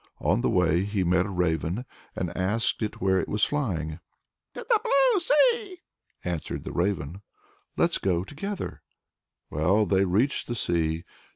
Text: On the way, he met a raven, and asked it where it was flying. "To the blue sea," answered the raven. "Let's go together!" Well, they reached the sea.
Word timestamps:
On 0.19 0.41
the 0.41 0.49
way, 0.49 0.83
he 0.83 1.03
met 1.03 1.27
a 1.27 1.29
raven, 1.29 1.85
and 2.15 2.35
asked 2.35 2.81
it 2.81 3.01
where 3.01 3.19
it 3.19 3.29
was 3.29 3.45
flying. 3.45 3.99
"To 4.55 4.65
the 4.67 4.79
blue 4.83 5.19
sea," 5.19 5.81
answered 6.25 6.63
the 6.63 6.71
raven. 6.71 7.21
"Let's 7.77 7.99
go 7.99 8.23
together!" 8.23 8.81
Well, 9.51 9.85
they 9.85 10.03
reached 10.05 10.47
the 10.47 10.55
sea. 10.55 11.03